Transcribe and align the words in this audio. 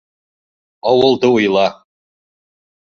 Ауылды 0.93 1.31
уйла! 1.37 1.69